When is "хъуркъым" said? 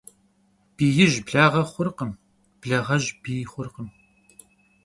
1.71-2.11, 3.51-3.89